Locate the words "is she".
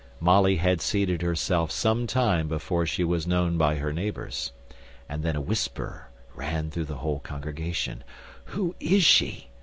8.79-9.51